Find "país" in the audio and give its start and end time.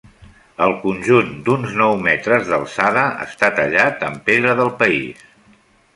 4.81-5.25